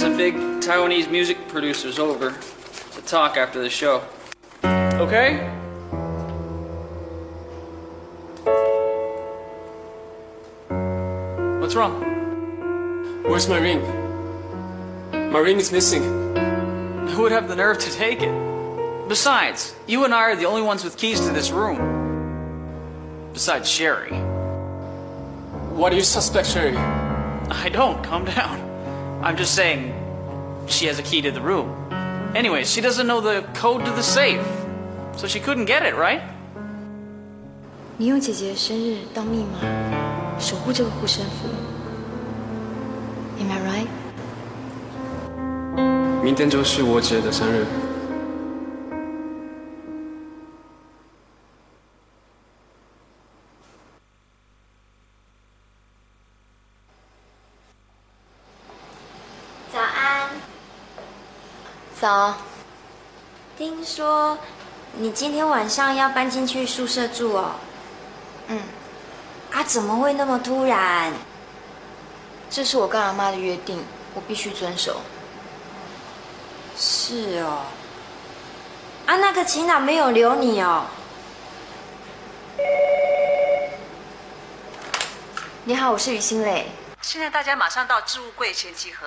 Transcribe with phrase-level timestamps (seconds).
[0.00, 4.02] Some big Taiwanese music producers over to talk after the show.
[4.64, 5.46] Okay?
[11.60, 12.00] What's wrong?
[13.24, 13.82] Where's my ring?
[15.12, 16.02] My ring is missing.
[17.08, 19.06] Who would have the nerve to take it?
[19.06, 23.28] Besides, you and I are the only ones with keys to this room.
[23.34, 24.16] Besides Sherry.
[25.76, 26.74] Why do you suspect Sherry?
[26.74, 28.69] I don't, calm down.
[29.21, 29.93] I'm just saying
[30.67, 31.69] she has a key to the room.
[32.35, 34.41] Anyways, she doesn't know the code to the safe.
[35.15, 36.21] So she couldn't get it, right?
[37.97, 39.59] 你用姐姐的生日当密码，
[40.37, 41.47] 守护这个护身符。
[43.39, 43.87] Am I right？
[46.21, 47.65] 明天就是我姐的生日。
[65.00, 67.52] 你今天晚上要搬进去宿舍住哦？
[68.48, 68.60] 嗯，
[69.50, 71.10] 啊，怎么会那么突然？
[72.50, 75.00] 这是我跟阿妈的约定，我必须遵守。
[76.76, 77.62] 是哦。
[79.06, 80.84] 啊，那个秦朗没有留你哦。
[85.64, 86.66] 你好，我是于心磊。
[87.00, 89.06] 现在大家马上到置物柜前集合。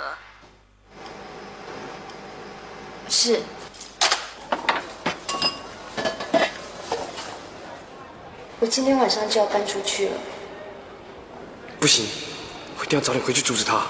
[3.07, 3.43] 是。
[8.59, 10.11] 我今天晚上就要搬出去了。
[11.79, 12.05] 不行，
[12.79, 13.81] 我一定要早点回去阻止他。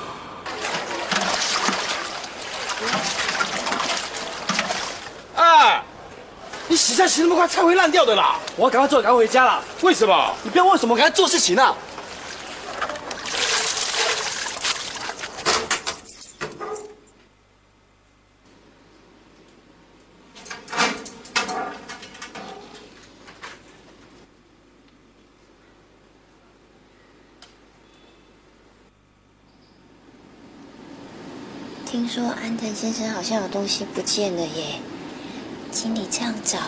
[5.36, 5.84] 哎，
[6.68, 8.40] 你洗菜洗那么快，菜会烂掉的啦！
[8.56, 9.62] 我要赶快做，赶快回家啦。
[9.82, 10.36] 为什么？
[10.42, 11.76] 你不要问什么，赶快做事情啊！
[31.86, 34.80] 听说安藤先生好像有东西不见了耶，
[35.72, 36.60] 经理这样找，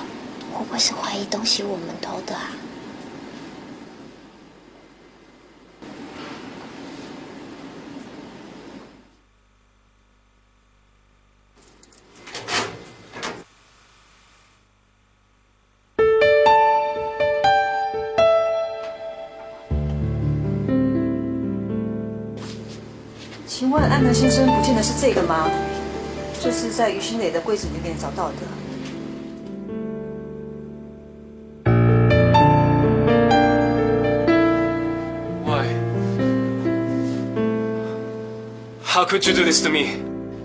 [0.52, 2.50] 会不会是怀疑东西我们偷的啊？
[23.96, 25.50] 安藤先生不见的是这个吗？
[26.42, 28.36] 这是在于新磊的柜子里面找到的。
[35.46, 35.66] Why?
[38.84, 39.86] How could you do this to me?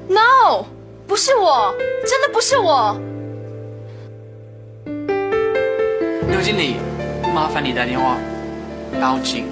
[0.08, 0.67] No，
[1.08, 1.75] 不是我，
[2.06, 2.96] 真的不是我。
[6.29, 6.76] 刘经理，
[7.35, 8.17] 麻烦你打电话
[9.00, 9.50] 报警。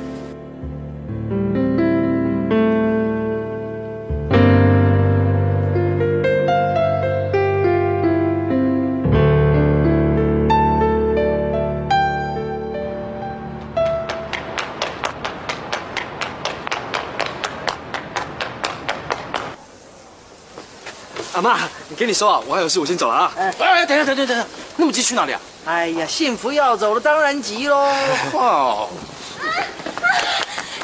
[21.99, 23.33] 跟你说啊，我还有事，我先走了啊。
[23.37, 24.47] 哎哎，等一下，等一下，等一下，
[24.77, 25.41] 那么急去哪里啊？
[25.67, 27.77] 哎呀，幸福要走了，当然急喽。
[27.77, 28.87] 哇，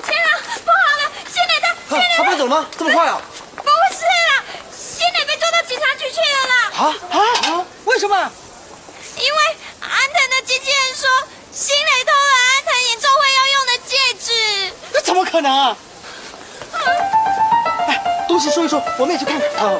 [0.03, 0.31] 天啊，
[0.65, 1.13] 不好了！
[1.31, 2.67] 新磊他他他被走了吗？
[2.77, 3.21] 这么快啊？
[3.55, 3.63] 不
[3.95, 4.43] 是啦，
[4.77, 6.55] 新磊被抓到警察局去了啦。
[6.75, 6.83] 啊
[7.13, 7.65] 啊！
[7.85, 8.17] 为什么？
[9.17, 9.39] 因为
[9.81, 11.09] 安藤的经纪人说，
[11.53, 14.75] 新磊偷了安藤演唱会要用的戒指。
[14.93, 15.77] 那怎么可能啊？
[17.87, 19.49] 哎，东西收一收，我们也去看看。
[19.65, 19.71] 啊。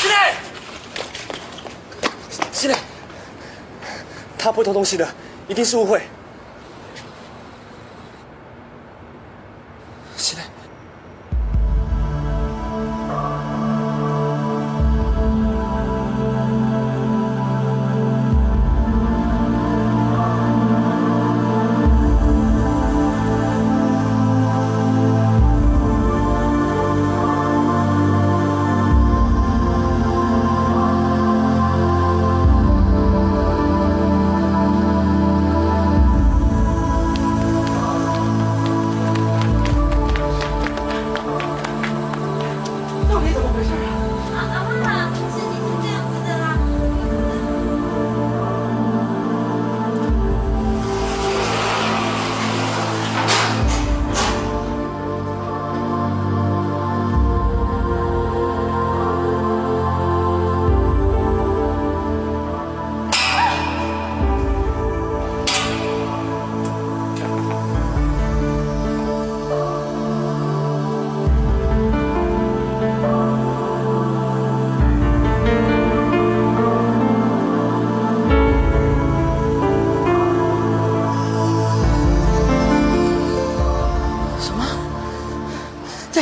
[0.00, 0.16] 司令！
[2.52, 2.76] 司令，
[4.38, 5.08] 他不会偷东西的，
[5.48, 6.02] 一定是误会。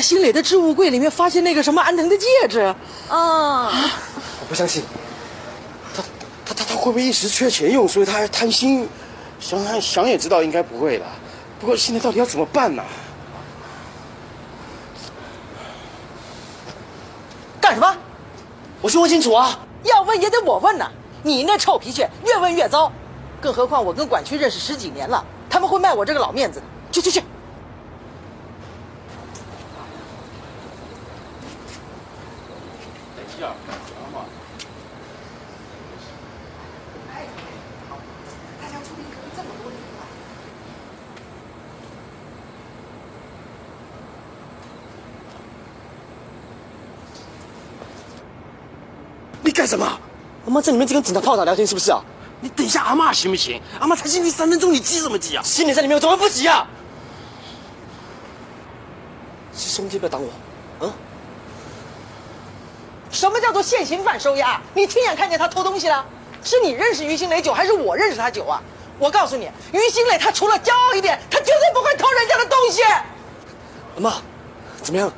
[0.02, 2.58] 在新磊的置物柜里面发现那个什么安藤的戒指？
[3.08, 4.82] 嗯，我不相信，
[5.94, 6.02] 他
[6.44, 8.88] 他他他会不会一时缺钱用，所以他还贪心？
[9.38, 11.06] 想想想也知道应该不会了。
[11.60, 12.82] 不过现在到底要怎么办呢、
[17.60, 17.96] 干什么？
[18.80, 19.56] 我去问清楚啊！
[19.84, 20.90] 要问也得我问呐！
[21.22, 22.90] 你那臭脾气越问越糟，
[23.40, 26.66] 更何况我跟管区认识十几年了，他们会卖我这个老面子的。
[26.90, 27.22] 去去去！
[49.62, 49.86] 干什么？
[50.44, 52.02] 阿妈在里面在跟警察炮打聊天是不是啊？
[52.40, 53.62] 你等一下阿妈行不行？
[53.78, 55.42] 阿妈才进去三分钟，你急什么急啊？
[55.44, 56.66] 心里在里面，我怎么不急啊？
[59.54, 60.28] 是兄弟不要挡我，
[60.80, 60.92] 嗯？
[63.12, 64.60] 什么叫做现行犯收押？
[64.74, 66.04] 你亲眼看见他偷东西了？
[66.42, 68.60] 是你认识于新磊酒，还是我认识他酒啊？
[68.98, 72.82] 我告诉你，于新磊他除了骄傲一点，他绝对不会偷人家的东西。
[72.82, 74.14] 阿妈，
[74.82, 75.12] 怎么样？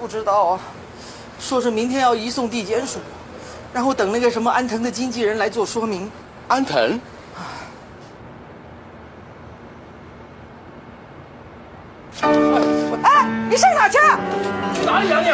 [0.00, 0.60] 不知道啊，
[1.38, 2.98] 说是明天要移送地检署，
[3.72, 6.10] 然后等那个什么安藤的经纪人来做说明。
[6.48, 7.00] 安藤？
[13.02, 13.98] 哎，你上哪去？
[14.74, 15.28] 去哪里啊你？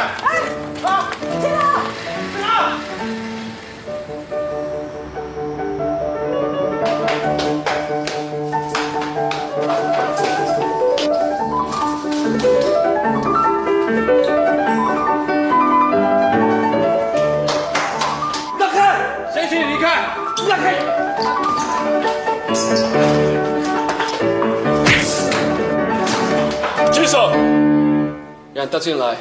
[28.62, 29.16] 让他进来。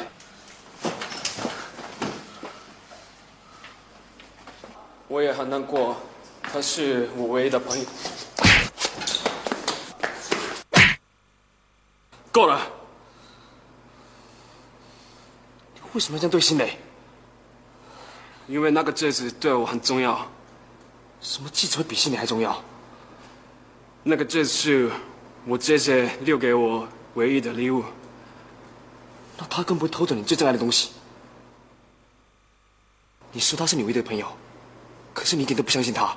[5.08, 5.96] 我也很难过，
[6.40, 7.84] 他是我唯一的朋友。
[12.30, 12.60] 够了，
[15.74, 16.78] 你为什么要这样对新磊？
[18.46, 20.24] 因为那个戒指对我很重要。
[21.20, 22.62] 什么戒指会比新磊还重要？
[24.04, 24.90] 那个戒指是
[25.46, 27.82] 我姐姐留给我唯一的礼物。
[29.42, 30.92] 那他更不会偷走你最珍爱的东西。
[33.32, 34.24] 你说他是你唯一的朋友，
[35.12, 36.16] 可是你一点都不相信他。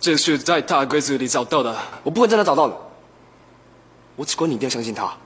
[0.00, 1.78] 这是在他的柜子里找到的。
[2.02, 2.76] 我不会在哪找到的。
[4.16, 5.16] 我只管你一定要相信他。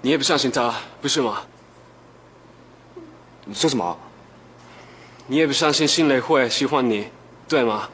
[0.00, 1.42] 你也不相信他，不是吗？
[3.44, 3.98] 你说什么？
[5.26, 7.08] 你也不相信新蕾会喜欢你，
[7.46, 7.90] 对吗？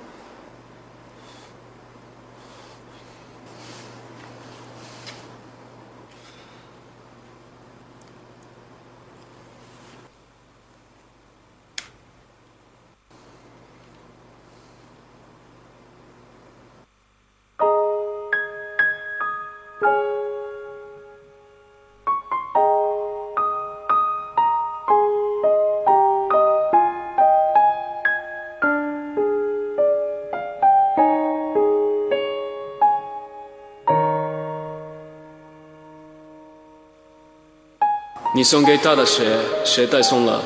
[38.38, 40.40] 你送给他的鞋，鞋带松了，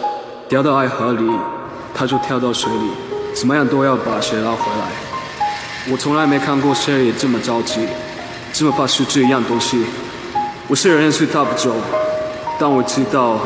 [0.49, 1.31] 掉到爱河里，
[1.95, 2.91] 他就跳到水里，
[3.35, 5.93] 怎么样都要把鞋捞回来。
[5.93, 7.87] 我从来没看过谁也这么着急，
[8.51, 9.85] 这么怕失去一样东西。
[10.69, 11.71] 我虽然认识他不久，
[12.59, 13.39] 但我知道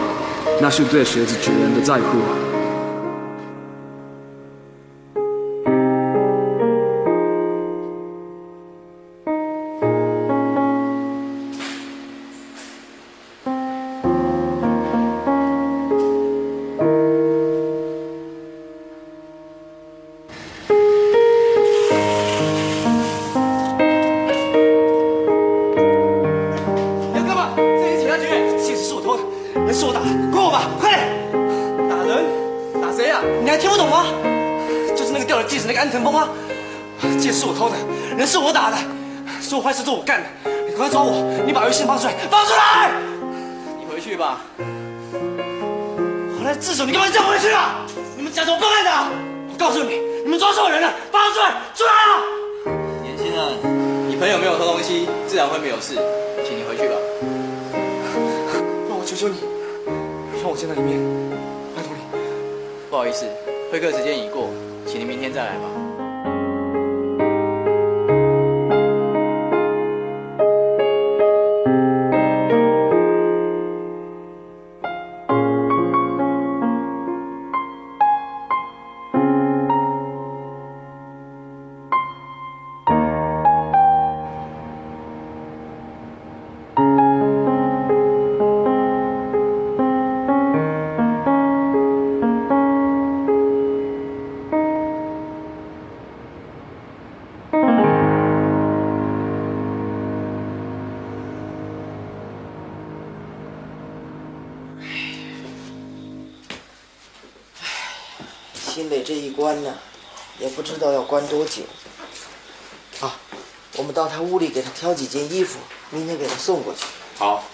[0.61, 2.46] 那是对鞋子主人的在乎。
[55.87, 55.95] 事，
[56.45, 56.97] 请你回去吧。
[58.91, 59.37] 让我求求你，
[60.43, 60.99] 让我见他一面，
[61.77, 62.03] 拜托你。
[62.91, 63.25] 不好意思，
[63.71, 64.49] 会客时间已过，
[64.85, 65.86] 请你明天再来吧。
[110.67, 111.63] 知道要关多久。
[113.01, 113.15] 啊，
[113.75, 116.85] 我们到他屋里给他挑几件衣服，明天给他送过去。
[117.17, 117.45] 好。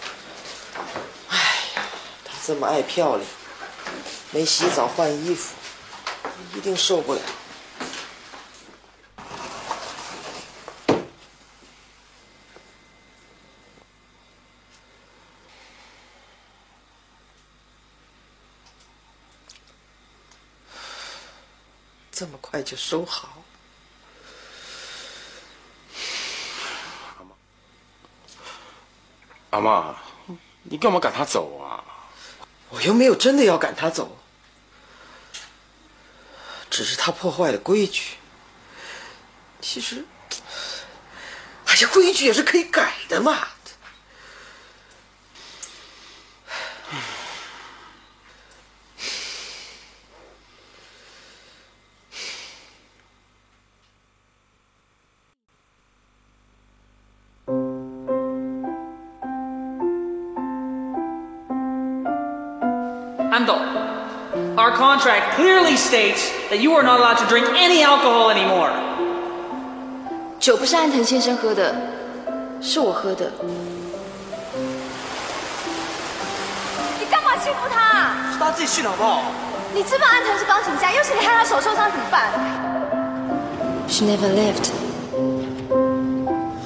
[1.29, 1.37] 哎
[1.75, 1.83] 呀，
[2.25, 3.29] 他这么爱漂亮，
[4.31, 5.55] 没洗澡换衣服，
[6.55, 7.21] 一定受不了。
[22.11, 23.45] 这么快就收好？
[29.51, 29.95] 阿妈，
[30.63, 31.85] 你干嘛赶他走啊？
[32.71, 34.17] 我又没有真的要赶他走，
[36.71, 38.15] 只是他破坏了规矩。
[39.61, 40.07] 其实，
[41.67, 43.49] 哎呀，规矩也是可以改的嘛。
[63.32, 63.56] 安斗，
[64.56, 68.72] our contract clearly states that you are not allowed to drink any alcohol anymore.
[70.40, 71.76] 酒不是安藤先生喝的，
[72.62, 73.32] 是我喝的。
[77.00, 78.32] 你干嘛欺负他？
[78.32, 79.24] 是他自己训好不好？
[79.74, 82.30] 你知道安藤是钢琴家，要是你害他手受伤怎么办？
[83.90, 84.72] She never left.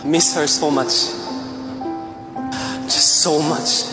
[0.04, 1.10] I miss her so much.
[2.88, 3.86] Just so much.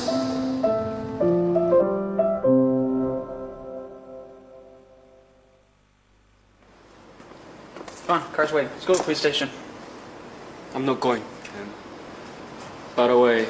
[8.33, 8.71] car's waiting.
[8.73, 9.51] Let's go to the police station.
[10.75, 11.23] I'm not going.
[12.97, 13.47] By the way,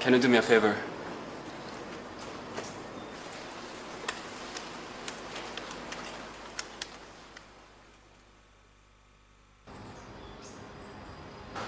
[0.00, 0.74] can you do me a favor?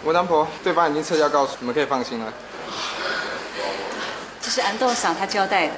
[0.02, 2.32] 吴当婆，对方已经撤销告诉，你们可以放心了。
[4.40, 5.74] 这是安豆赏他交代的。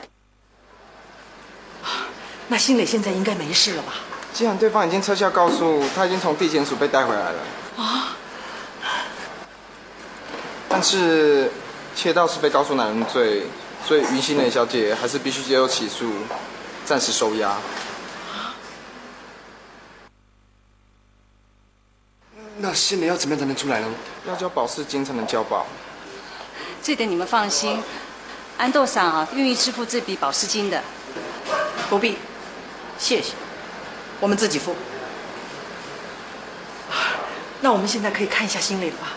[2.49, 3.93] 那新磊现在应该没事了吧？
[4.38, 7.42] 既然对方已经撤销告诉，他已经从地检署被带回来了。
[7.76, 8.16] 啊，
[10.70, 11.52] 但是
[11.96, 13.48] 窃盗是被告诉男人罪，
[13.84, 16.14] 所以云心蕾小姐还是必须接受起诉，
[16.86, 17.58] 暂时收押。
[22.58, 23.88] 那新蕾要怎么样才能出来呢？
[24.28, 25.66] 要交保释金才能交保。
[26.84, 27.82] 这点你们放心，
[28.60, 30.84] 安豆赏啊愿意支付这笔保释金的。
[31.90, 32.20] 不必，
[33.00, 33.34] 谢谢，
[34.20, 34.76] 我们自己付。
[37.62, 39.14] 那我们现在可以看一下新磊了吧？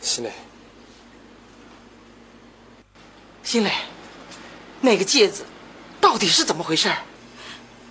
[0.00, 0.32] 新蕾，
[3.44, 3.70] 新磊，
[4.80, 5.44] 那个戒指
[6.00, 6.92] 到底是怎么回事？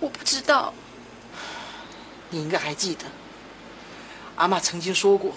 [0.00, 0.74] 我不知道。
[2.30, 3.04] 你应该还记得，
[4.36, 5.32] 阿妈曾经说过，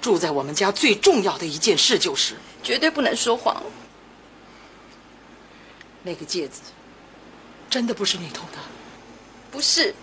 [0.00, 3.62] 住在我们家最重要的一件事就是绝对不能说谎。
[6.02, 6.60] 那个戒指，
[7.68, 8.58] 真的不是你偷的？
[9.50, 9.94] 不是。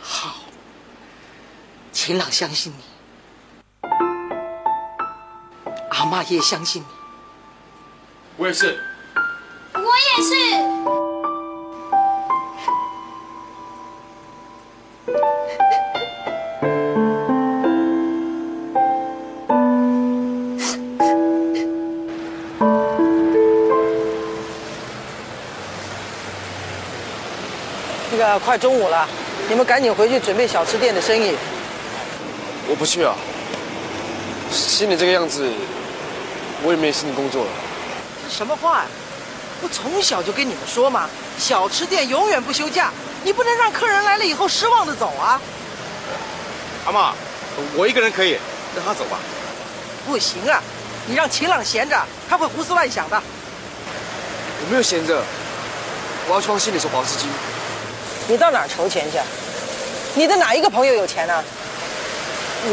[0.00, 0.36] 好，
[1.92, 2.82] 秦朗相信你，
[5.90, 6.86] 阿妈也相信你。
[8.38, 8.82] 我也是。
[9.74, 11.09] 我也是。
[28.20, 29.08] 个快中午了，
[29.48, 31.34] 你们赶紧回去准备小吃店的生意。
[32.68, 33.14] 我不去啊。
[34.52, 35.50] 心里这个样子，
[36.62, 37.50] 我也没心情工作了。
[38.22, 38.84] 这什么话呀、
[39.62, 42.90] 我从小就跟你们说嘛，小吃店永远不休假，
[43.24, 45.40] 你不能让客人来了以后失望的走啊！
[46.84, 47.14] 阿妈，
[47.74, 48.36] 我一个人可以，
[48.76, 49.18] 让他走吧。
[50.06, 50.60] 不行啊，
[51.06, 51.96] 你让秦朗闲着，
[52.28, 53.16] 他会胡思乱想的。
[53.16, 55.22] 我没有闲着，
[56.28, 57.28] 我要去帮新蕾筹保释金。
[58.30, 59.18] 你到哪儿筹钱去？
[60.14, 61.44] 你的哪一个朋友有钱呢、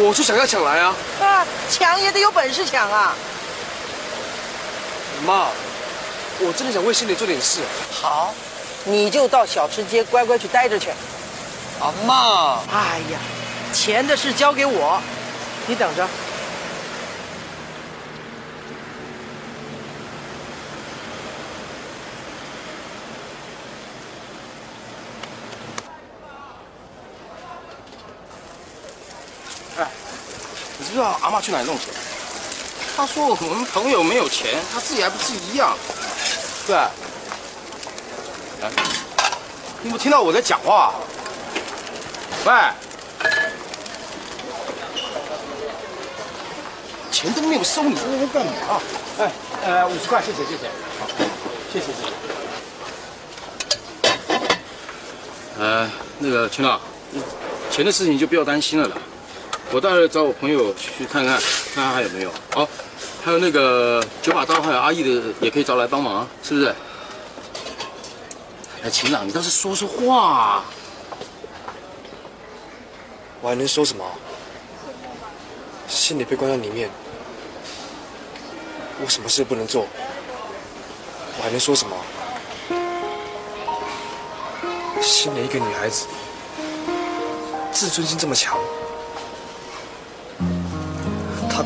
[0.04, 0.96] 我就想要抢来啊！
[1.20, 1.46] 啊？
[1.67, 3.15] 抢也得有本事抢啊！
[5.26, 5.48] 妈，
[6.39, 7.62] 我真的想为心里做点事。
[7.91, 8.36] 好，
[8.84, 10.91] 你就到小吃街乖乖去待着去。
[11.80, 13.17] 阿妈，哎呀，
[13.74, 15.02] 钱的事交给我，
[15.65, 16.08] 你等着。
[30.97, 31.93] 知不知道阿妈去哪里弄钱？
[32.95, 35.77] 她说我们朋友没有钱，她自己还不是一样？
[36.65, 36.75] 对。
[36.75, 38.71] 哎，
[39.83, 40.95] 你有没有听到我在讲话？
[42.45, 42.51] 喂，
[47.12, 48.51] 钱都没有收，你在那边干嘛？
[49.19, 49.31] 哎，
[49.67, 50.67] 呃，五十块，谢谢，谢谢，
[50.99, 51.05] 好，
[51.71, 52.10] 谢谢，谢谢。
[55.60, 56.79] 呃，那个秦老，
[57.69, 58.97] 钱的事情就不要担心了啦。
[59.71, 61.39] 我待会找我朋友去看看，
[61.75, 62.32] 看看还有没有。
[62.56, 62.67] 哦，
[63.23, 66.73] 还有那个九把刀，还有阿义的也可以找来帮忙，是不是？
[68.84, 70.65] 哎，秦朗，你倒是说说话啊。
[73.41, 74.03] 我还能说什么？
[75.88, 76.89] 心里被关在里面，
[79.01, 79.86] 我什么事不能做，
[81.38, 81.95] 我还能说什么？
[85.01, 86.08] 心里一个女孩子，
[87.71, 88.58] 自尊心这么强，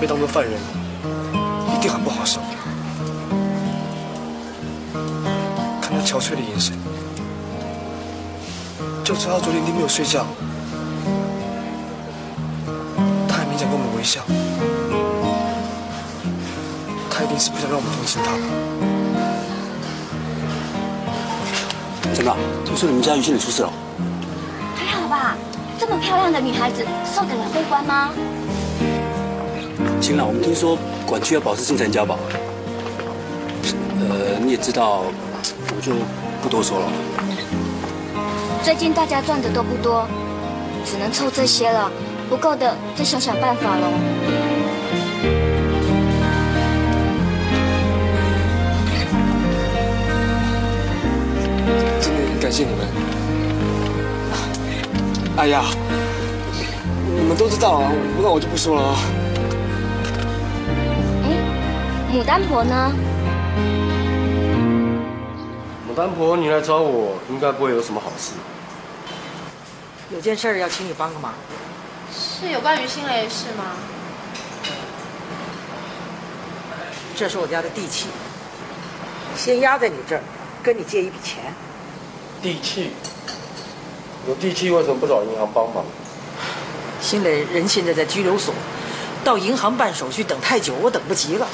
[0.01, 0.53] 被当作犯人，
[1.75, 2.41] 一定很不好受。
[5.79, 6.75] 看他憔悴的眼神，
[9.03, 10.25] 就知道昨天一定没有睡觉。
[13.27, 14.21] 他还勉强跟我们微笑，
[17.07, 18.31] 他一定是不想让我们同情她。
[22.11, 22.37] 怎么了？
[22.65, 23.71] 听说你们家于心磊出事了？
[24.75, 25.37] 还好吧？
[25.79, 28.09] 这么漂亮的女孩子，受得了被关吗？
[30.01, 32.17] 行了，我们听说管区要保持金钱交保。
[33.99, 35.03] 呃，你也知道，
[35.75, 35.93] 我就
[36.41, 36.87] 不多说了。
[38.63, 40.07] 最近大家赚的都不多，
[40.83, 41.91] 只能凑这些了，
[42.29, 43.87] 不够的再想想办法喽。
[52.01, 52.87] 真的感谢你们。
[55.37, 55.63] 哎呀，
[57.15, 58.97] 你们都知道啊，那我就不说了啊。
[62.11, 62.91] 牡丹婆呢？
[65.89, 68.33] 牡丹婆，你来找我，应该不会有什么好事。
[70.13, 71.33] 有件事儿要请你帮个忙。
[72.13, 73.63] 是有关于新雷的事吗？
[77.15, 78.07] 这是我家的地契，
[79.37, 80.21] 先压在你这儿，
[80.61, 81.41] 跟你借一笔钱。
[82.41, 82.91] 地契，
[84.27, 85.85] 有地契为什么不找银行帮忙？
[86.99, 88.53] 新磊人现在在拘留所，
[89.23, 91.47] 到银行办手续等太久，我等不及了。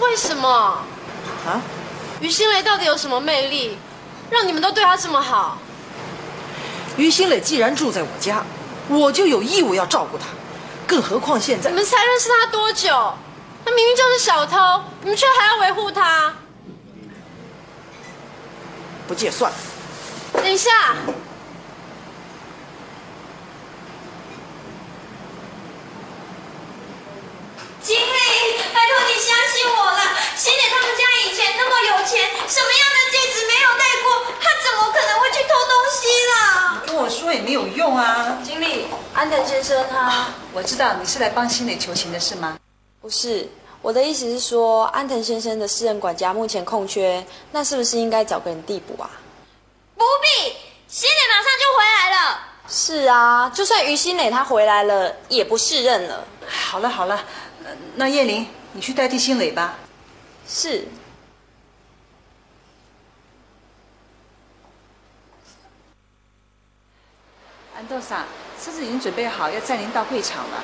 [0.00, 0.48] 为什么？
[1.46, 1.60] 啊？
[2.20, 3.78] 于新雷到底有什么魅力，
[4.30, 5.58] 让你们都对他这么好？
[6.96, 8.44] 于新磊既然住在我家，
[8.88, 10.24] 我就有义务要照顾他，
[10.86, 13.14] 更何况现在你们才认识他多久？
[13.64, 16.34] 他明明就是小偷，你们却还要维护他。
[19.06, 19.58] 不借算了。
[20.34, 20.70] 等一下，
[27.82, 28.00] 经理，
[28.72, 30.00] 拜托你相信我了。
[30.36, 34.06] 新磊他们家以前那么有钱，什么样的戒指没有戴过？
[34.40, 35.98] 他怎么可能会去偷东西
[36.32, 36.82] 啦？
[36.86, 38.38] 跟我说也没有用啊。
[38.44, 42.58] 经理，安藤先生他，我知道你是来帮新磊求情的是吗？
[43.00, 43.48] 不是，
[43.80, 49.10] 我的意思是说，安藤先生的私人管家目前空缺，那是不是应该找个人递补啊？
[49.96, 50.52] 不必，
[50.86, 52.38] 新磊马上就回来了。
[52.68, 56.22] 是啊，就算于新磊他回来了，也不适任了。
[56.46, 57.24] 好了好了，
[57.64, 59.78] 呃那叶玲，你去代替新磊吧。
[60.46, 60.86] 是。
[67.80, 68.26] 安豆萨，
[68.62, 70.62] 车子已经准备好，要载您到会场了。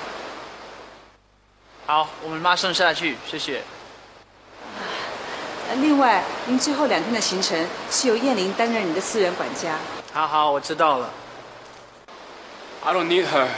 [1.87, 3.63] 好，我们马上下去，谢谢。
[5.71, 7.59] 呃另外，您最后两天的行程
[7.91, 9.79] 是由燕玲担任你的私人管家。
[10.13, 11.09] 好好，我知道了。
[12.85, 13.49] I don't need her.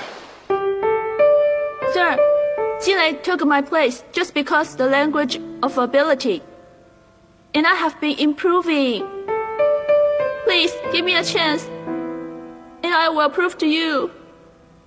[1.92, 2.16] Sir,
[2.80, 6.42] Jilei took my place just because the language of ability.
[7.54, 9.04] And I have been improving.
[10.46, 11.62] Please give me a chance.
[12.82, 14.10] And I will prove to you.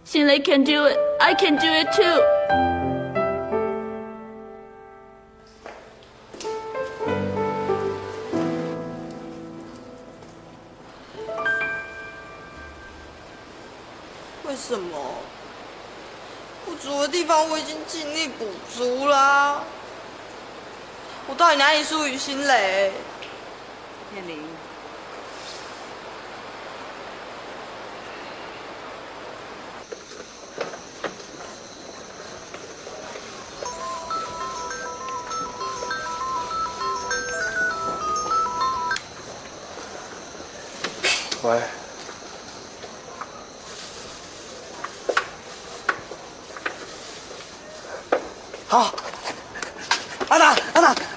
[0.06, 0.98] Xinlei can do it.
[1.20, 2.22] I can do it too.
[14.46, 14.98] 为什么？
[16.66, 19.64] 不足的地方我已经尽力补足啦。
[21.28, 22.92] 我到底哪里输于新磊？
[24.16, 24.44] 燕玲，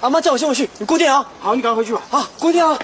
[0.04, 1.24] 阿妈叫我先回去，你过电啊。
[1.40, 2.02] 好，你赶快回去吧。
[2.10, 2.78] 好，过电啊。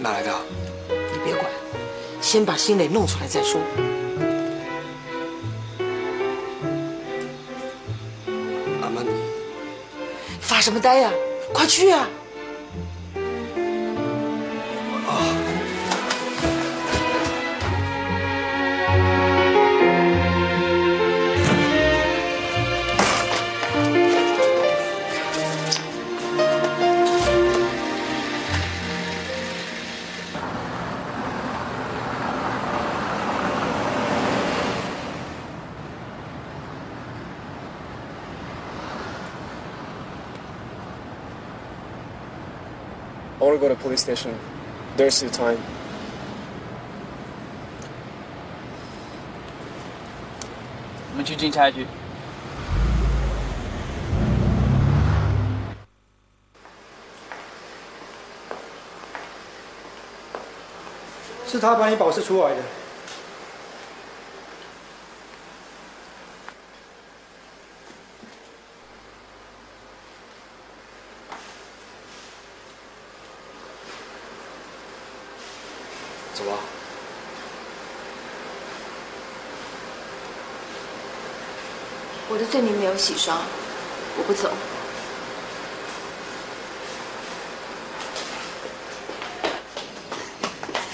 [0.00, 0.40] 哪来的啊？
[0.88, 1.44] 你别管，
[2.20, 3.60] 先把新磊弄出来再说。
[8.80, 9.12] 阿曼达
[10.40, 11.10] 发什么呆呀、
[11.52, 12.08] 快去啊
[43.67, 44.37] go to police station.
[44.97, 45.59] There's still time.
[51.11, 51.85] 我们去警察局。
[61.45, 62.61] 是他把你保释出来的。
[82.30, 83.38] 我的罪名没有洗刷，
[84.18, 84.50] 我不走。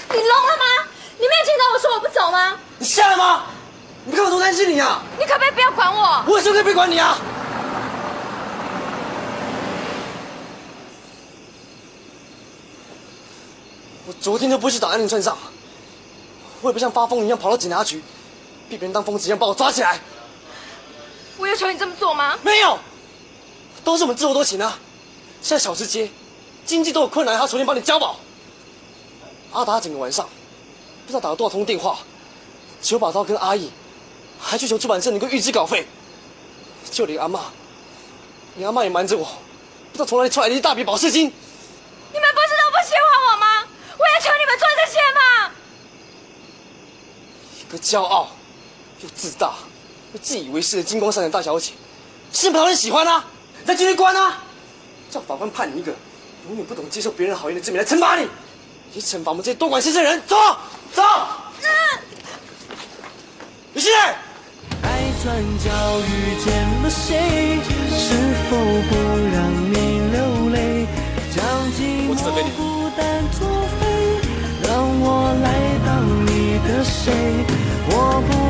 [0.09, 0.87] 你聋了吗？
[1.19, 2.57] 你没有听到我说我不走吗？
[2.79, 3.47] 你瞎了吗？
[4.05, 5.01] 你看我多担心你啊！
[5.19, 6.23] 你可不可以不要管我？
[6.25, 7.17] 我为什么可以不管你啊？
[14.07, 15.37] 我昨天就不去打安宁村上，
[16.61, 18.01] 我也不像发疯一样跑到警察局，
[18.69, 19.99] 被别人当疯子一样把我抓起来。
[21.55, 22.37] 求你这么做吗？
[22.43, 22.77] 没有，
[23.83, 24.79] 都是我们自作多情啊！
[25.41, 26.09] 现在小吃街
[26.65, 28.19] 经济都有困难，他重新帮你交保。
[29.51, 30.27] 阿达整个晚上
[31.05, 31.99] 不知道打了多少通电话，
[32.81, 33.71] 求把刀跟阿义，
[34.39, 35.87] 还去求出版社能够预支稿费，
[36.91, 37.41] 就连阿妈，
[38.55, 41.25] 你阿妈也瞒着我，不知道从哪里出来的一大笔保释金。
[41.25, 43.67] 你们不是都不喜欢我吗？
[43.97, 45.51] 我要求你们做这些吗？
[47.61, 48.29] 一个骄傲
[49.01, 49.74] 又自大又
[50.21, 51.73] 自以为是的金光闪闪大小姐，
[52.31, 53.25] 是不讨人喜欢啊？
[53.65, 54.43] 再进去关啊！
[55.09, 55.93] 叫法官判你一个
[56.47, 58.27] 永远不懂接受别人好言的罪名来惩罚你，
[58.93, 60.21] 也惩罚我们这些多管闲事的人。
[60.27, 60.35] 走，
[60.93, 61.01] 走。
[63.73, 64.01] 李信任。
[64.83, 67.59] 爱转角遇见了谁？
[67.97, 68.05] 是
[68.49, 68.55] 否
[68.89, 68.95] 不
[69.33, 69.37] 让
[69.71, 69.75] 你
[70.11, 70.87] 流泪？
[71.35, 72.09] 将寂寞
[72.55, 73.47] 孤单作
[73.79, 73.83] 废，
[74.63, 74.69] 让
[75.01, 75.45] 我来
[75.85, 75.87] 当
[76.27, 77.11] 你的谁？
[77.89, 78.44] 我不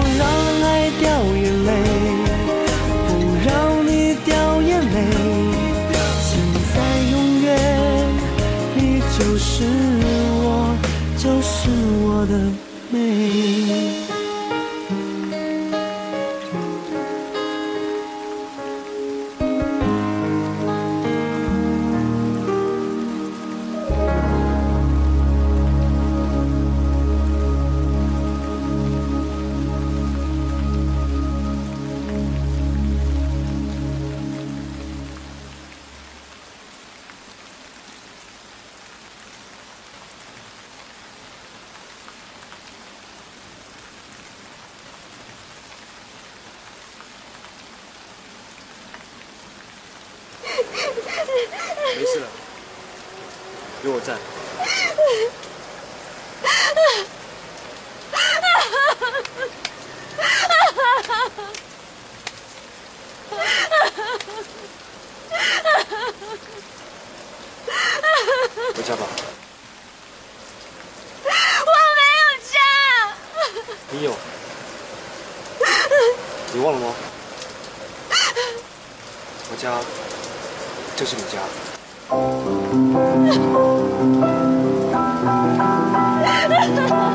[76.54, 76.94] 你忘了吗？
[79.52, 79.78] 我家
[80.96, 81.40] 就是你家。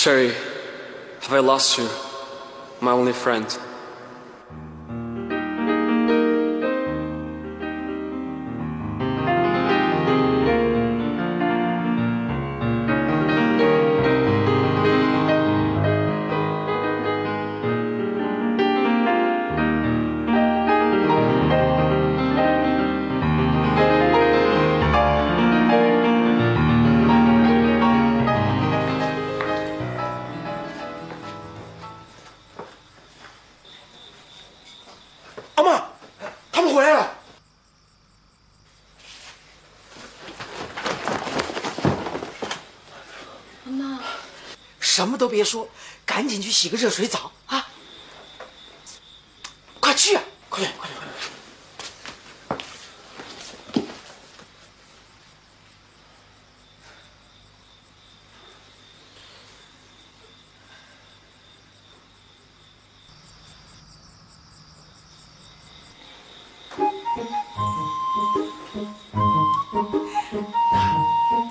[0.00, 0.32] Sherry,
[1.22, 1.88] have I lost you,
[2.80, 3.44] my only friend?
[45.38, 45.68] 别说，
[46.04, 47.68] 赶紧去洗个热水澡啊！
[49.78, 50.22] 快去啊！
[50.48, 51.14] 快点，快点，快点！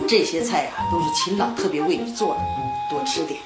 [0.09, 2.41] 这些菜呀、都是秦朗特别为你做的，
[2.89, 3.41] 多吃点。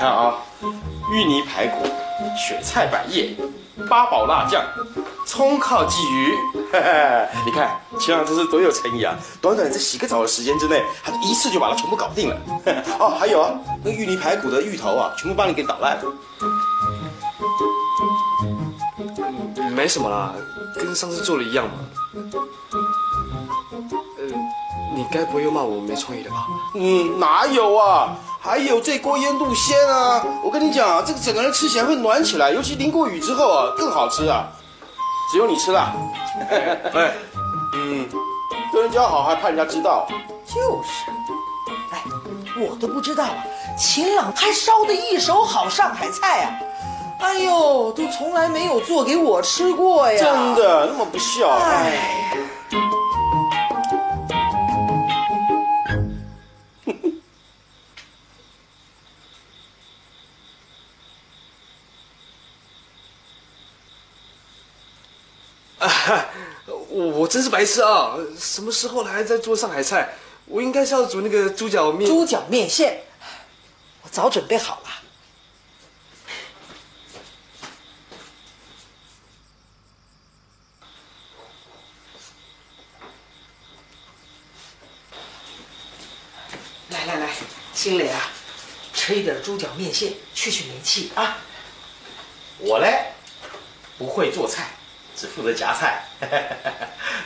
[0.00, 0.34] 看啊，
[1.12, 1.84] 芋泥排骨、
[2.34, 3.36] 雪菜百叶、
[3.86, 4.64] 八宝辣酱、
[5.26, 6.34] 葱烤鲫鱼，
[7.44, 9.14] 你看秦朗这是多有诚意啊！
[9.42, 12.36] 短短这洗个澡的时间之内，他一次就把它全部搞定了。
[12.98, 13.52] 哦，还有啊，
[13.84, 16.04] 那芋泥排骨的芋头啊，全部帮你给捣烂了。
[19.70, 20.32] 没什么啦，
[20.76, 21.72] 跟上次做的一样嘛。
[25.00, 26.46] 呃，你该不会又骂我没创意的吧？
[26.74, 28.14] 嗯，哪有啊？
[28.42, 30.24] 还有这锅腌肚鲜啊！
[30.42, 34.46] 我跟你讲啊，这个整个人吃起来会暖起来，尤其淋过雨之后啊，更好吃啊！
[35.30, 35.92] 只有你吃了。
[36.94, 37.12] 哎，
[37.74, 38.08] 嗯，
[38.72, 40.06] 跟人家好还怕人家知道？
[40.46, 41.10] 就是，
[41.92, 42.02] 哎，
[42.58, 43.44] 我都不知道啊，
[43.78, 46.52] 秦朗还烧的一手好上海菜啊！
[47.20, 50.18] 哎呦，都从来没有做给我吃过呀！
[50.18, 51.50] 真的那么不孝？
[51.50, 52.19] 哎，
[67.30, 68.16] 真是白痴啊！
[68.36, 70.14] 什么时候了还在做上海菜？
[70.46, 72.10] 我应该是要煮那个猪脚面。
[72.10, 73.04] 猪脚面线，
[74.02, 74.90] 我早准备好了。
[86.88, 87.30] 来来来，
[87.72, 88.28] 新磊啊，
[88.92, 91.38] 吃一点猪脚面线，去去霉气啊！
[92.58, 93.12] 我嘞，
[93.96, 94.70] 不会做菜，
[95.20, 96.04] 只负责夹菜。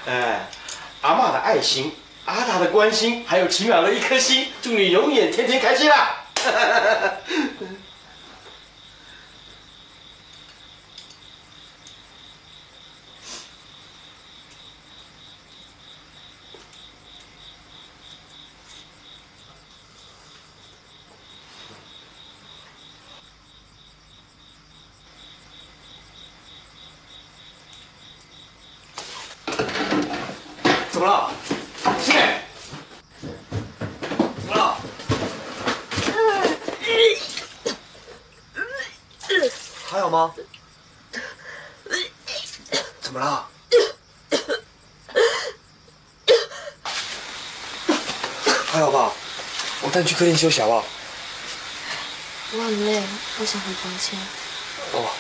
[0.04, 0.40] 哎，
[1.02, 6.24] 阿妈的爱心，阿达的关心，还有晴朗的一颗心，祝你永远天天开心啦！
[31.04, 31.30] 么了？
[32.02, 32.40] 新磊，
[34.40, 34.78] 怎么了？
[39.86, 40.34] 还有吗？
[43.02, 43.46] 怎么了？
[48.66, 49.12] 还好吧？
[49.82, 50.84] 我带你去客厅休息好不好？
[52.52, 53.02] 我很累，
[53.40, 54.18] 我想回房间。
[54.92, 55.10] 哦。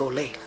[0.00, 0.39] 天新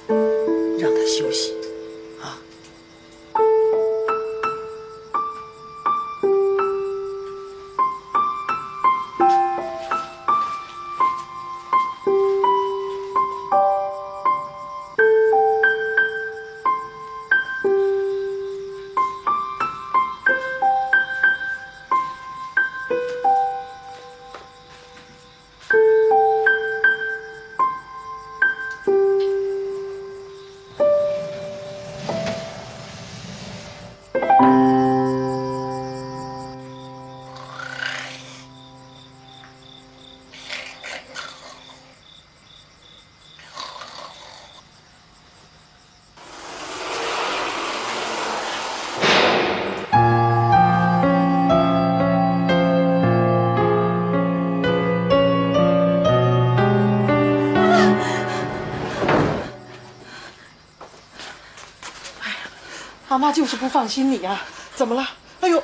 [63.33, 64.39] 就是不放心你呀、
[64.75, 65.05] 怎么了？
[65.41, 65.61] 哎呦，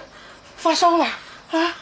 [0.58, 1.76] 发烧了啊？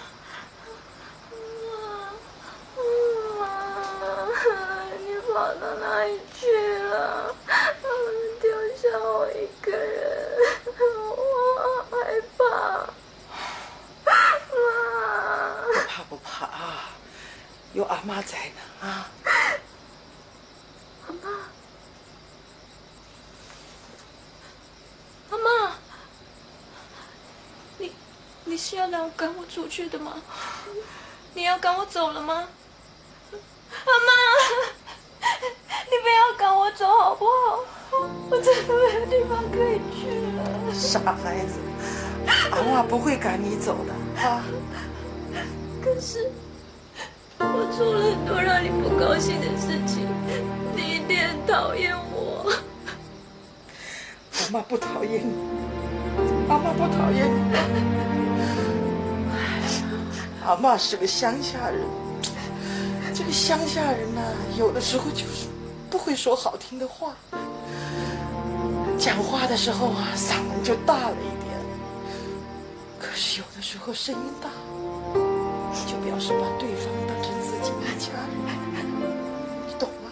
[5.00, 6.46] 你跑到哪里去
[6.80, 7.34] 了？
[8.42, 10.38] 丢下我一个人，
[10.78, 11.16] 我
[11.64, 11.96] 好害
[12.38, 12.44] 怕。
[14.54, 14.62] 妈，
[15.74, 16.90] 不怕不怕啊，
[17.74, 19.10] 有阿妈在呢啊。
[21.08, 21.30] 阿妈，
[25.32, 25.76] 阿妈，
[27.78, 27.92] 你
[28.46, 30.12] 你是要来赶我出去的吗？
[31.34, 32.34] 你要赶我走了吗？
[33.32, 34.12] 阿妈，
[35.86, 37.64] 你不要赶我走好不好？
[38.30, 40.74] 我真的没有地方可以去了。
[40.74, 41.60] 傻孩子，
[42.52, 44.44] 阿妈不会赶你走的啊。
[45.82, 46.30] 可是
[47.40, 50.06] 我做了很多让你不高兴的事情，
[50.76, 52.52] 你一定很讨厌我。
[54.42, 55.34] 阿妈不讨厌你，
[56.50, 58.07] 阿妈不讨厌你。
[60.48, 61.82] 阿妈是个乡下人，
[63.14, 64.22] 这个乡下人呢、
[64.58, 65.50] 有的时候就是
[65.90, 67.14] 不会说好听的话，
[68.98, 71.54] 讲话的时候啊，嗓门就大了一点。
[72.98, 74.50] 可是有的时候声音大，
[75.86, 78.88] 就表示把对方当成自己的家人，
[79.68, 80.08] 你懂吗？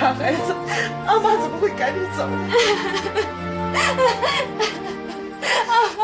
[0.00, 0.56] 傻孩子，
[1.06, 2.26] 阿妈怎么会赶你走？
[5.68, 6.00] 阿妈，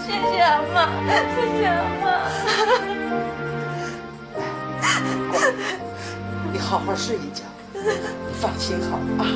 [0.00, 0.88] 谢谢阿妈，
[1.34, 2.04] 谢谢阿妈。
[6.50, 7.44] 你好好睡一觉，
[7.74, 9.28] 你放心好了啊，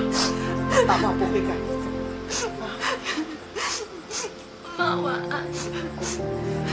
[0.89, 2.49] 阿妈不会赶你走。
[4.79, 5.45] 妈晚安。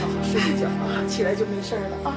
[0.00, 2.16] 好睡一觉啊，起来就没事了啊。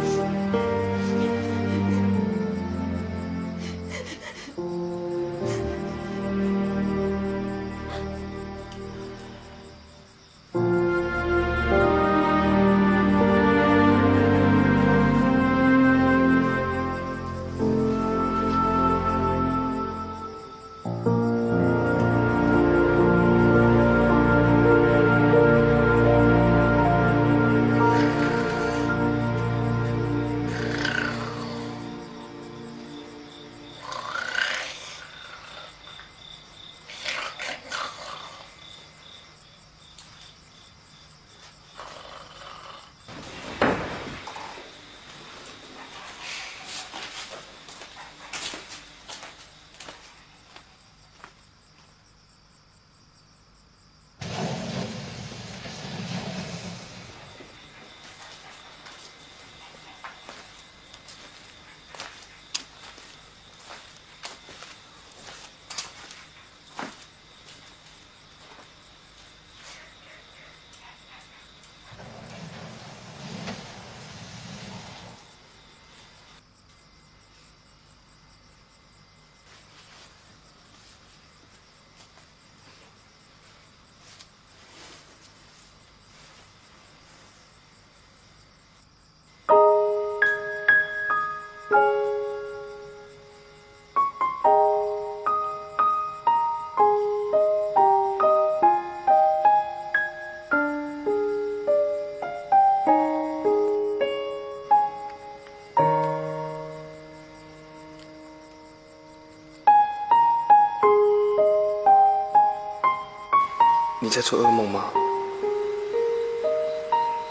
[114.21, 114.91] 在做噩梦吗？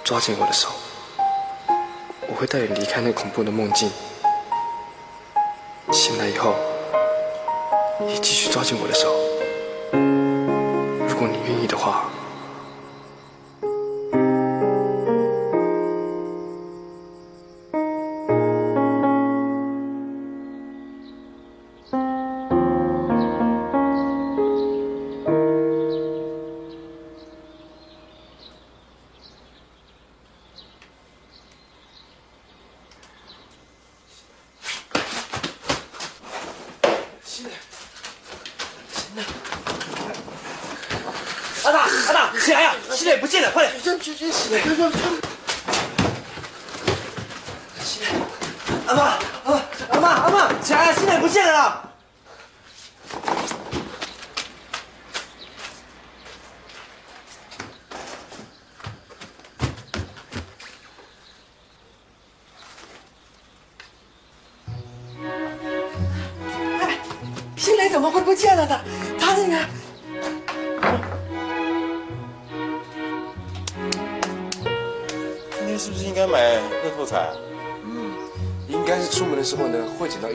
[0.03, 0.71] 抓紧我的手，
[2.27, 3.89] 我会带你离开那恐怖的梦境。
[5.93, 6.57] 醒来以后，
[8.01, 9.09] 你继续抓紧我的手。
[11.07, 12.11] 如果你愿意的话。
[43.01, 43.17] 起来呀！
[43.17, 43.73] 新磊不见了，快点！
[43.83, 45.01] 这这这起来，快快快！
[48.89, 50.93] 阿妈，阿妈，阿妈，阿妈，起来呀！
[50.95, 51.90] 新磊不见了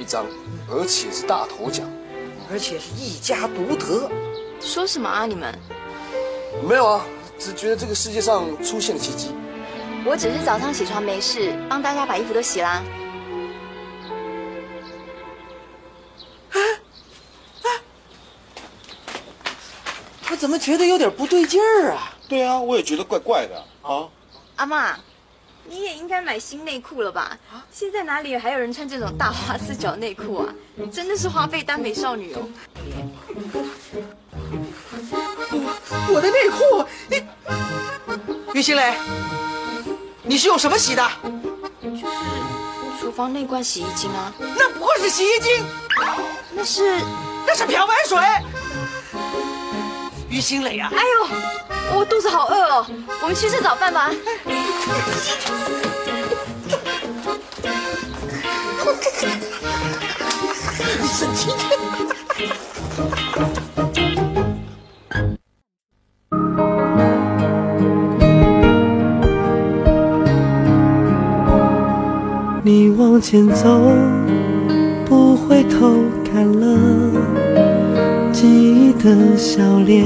[0.06, 0.26] 张，
[0.70, 1.86] 而且是大头奖，
[2.52, 4.10] 而且是一家独得。
[4.62, 5.54] 说什么啊你们？
[6.68, 7.06] 没有啊，
[7.38, 9.32] 只觉得这个世界上出现了奇迹。
[10.06, 12.82] 我只是早上起床没事，帮大家把衣服都洗啦。
[20.30, 22.14] 我怎么觉得有点不对劲儿啊？
[22.28, 24.08] 对啊，我也觉得怪怪的啊。
[24.58, 24.98] 阿妈，
[25.68, 27.38] 你也应该买新内裤了吧？
[27.72, 30.54] 现在哪里还有人穿这种大花四角内裤啊？
[30.92, 32.48] 真的是花费耽美少女哦。
[36.10, 38.96] 我的内裤，你，于新磊，
[40.24, 41.08] 你是用什么洗的？
[41.82, 42.06] 就是
[43.00, 44.32] 厨房那罐洗衣精啊。
[44.40, 45.66] 那不会是洗衣精，
[46.52, 47.00] 那是
[47.46, 48.18] 那是漂白水。
[50.30, 50.92] 于心磊啊！
[50.94, 52.86] 哎呦，我肚子好饿哦，
[53.22, 54.12] 我们去吃早饭吧。
[54.86, 54.92] 你
[61.08, 61.70] 神经病！
[72.64, 73.92] 你往前走，
[75.06, 76.64] 不回头看了，
[78.32, 80.06] 记忆的笑脸，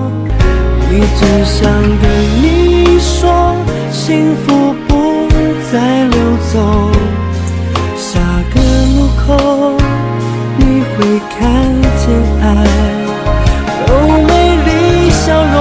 [0.93, 2.03] 一直想跟
[2.41, 3.55] 你说，
[3.93, 5.25] 幸福不
[5.71, 6.19] 再溜
[6.51, 6.91] 走。
[7.95, 8.19] 下
[8.53, 8.59] 个
[8.97, 9.77] 路口，
[10.57, 11.39] 你会看
[11.95, 12.03] 见
[12.41, 12.45] 爱
[13.87, 13.89] 有
[14.27, 14.29] 美
[14.65, 14.69] 丽
[15.11, 15.55] 笑容。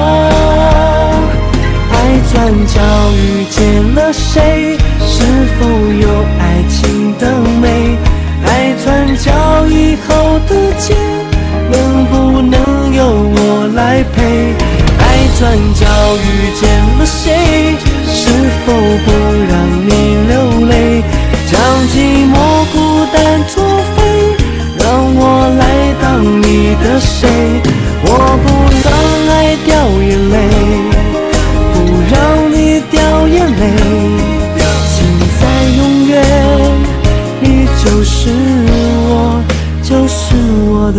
[1.92, 1.94] 爱
[2.32, 2.34] 转
[2.66, 2.80] 角
[3.12, 4.76] 遇见了谁？
[4.98, 5.22] 是
[5.60, 6.08] 否有
[6.40, 7.22] 爱情的
[7.62, 7.96] 美？
[8.46, 9.30] 爱转角
[9.68, 10.96] 以后的街，
[11.70, 14.69] 能不能由我来陪？
[15.11, 15.42] 爱转
[15.74, 15.82] 角
[16.16, 16.62] 遇见
[16.98, 17.26] 了谁？
[18.06, 18.20] 是
[18.64, 18.72] 否
[19.04, 19.08] 不
[19.50, 19.52] 让
[19.88, 19.90] 你
[20.28, 20.32] 流
[20.68, 20.72] 泪？
[21.50, 21.58] 将
[21.88, 21.94] 寂
[22.30, 22.34] 寞
[22.72, 22.74] 孤
[23.12, 23.54] 单作
[23.96, 23.98] 废，
[24.78, 24.84] 让
[25.16, 25.20] 我
[25.58, 25.62] 来
[26.00, 26.04] 当
[26.42, 26.46] 你
[26.82, 27.28] 的谁？
[28.02, 28.08] 我
[28.44, 28.46] 不
[28.84, 28.88] 让
[29.34, 29.34] 爱
[29.66, 29.68] 掉
[30.08, 30.34] 眼泪，
[31.72, 31.76] 不
[32.12, 32.14] 让
[32.52, 32.54] 你
[32.90, 33.62] 掉眼泪。
[35.76, 36.12] 永远，
[37.40, 37.44] 你
[37.82, 38.18] 就是
[39.08, 39.11] 我，
[39.82, 40.34] 就是
[40.68, 40.98] 我的